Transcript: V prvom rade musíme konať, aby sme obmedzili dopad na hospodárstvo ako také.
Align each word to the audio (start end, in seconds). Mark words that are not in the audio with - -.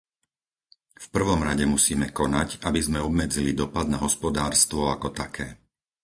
V 0.97 1.05
prvom 1.15 1.41
rade 1.47 1.61
musíme 1.75 2.07
konať, 2.19 2.49
aby 2.67 2.79
sme 2.87 2.99
obmedzili 3.09 3.51
dopad 3.61 3.85
na 3.93 3.97
hospodárstvo 4.05 4.81
ako 4.95 5.07
také. 5.21 5.47